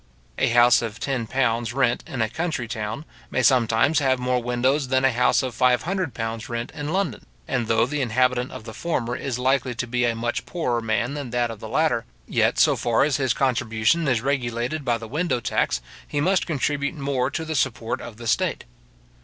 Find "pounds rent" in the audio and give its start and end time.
1.27-2.03, 6.15-6.71